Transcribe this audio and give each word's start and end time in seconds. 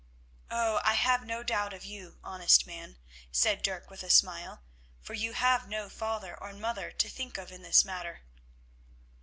"Oh! 0.49 0.81
I 0.83 0.95
have 0.95 1.27
no 1.27 1.43
doubt 1.43 1.73
of 1.73 1.85
you, 1.85 2.17
honest 2.23 2.65
man," 2.65 2.97
said 3.31 3.61
Dirk 3.61 3.91
with 3.91 4.01
a 4.01 4.09
smile, 4.09 4.63
"for 4.99 5.13
you 5.13 5.33
have 5.33 5.67
no 5.67 5.91
mother 5.99 6.39
and 6.41 6.59
father 6.59 6.89
to 6.91 7.07
think 7.07 7.37
of 7.37 7.51
in 7.51 7.61
this 7.61 7.85
matter." 7.85 8.21